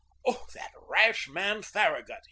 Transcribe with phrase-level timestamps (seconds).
[0.25, 2.17] "Oh, that rash man Farragut!"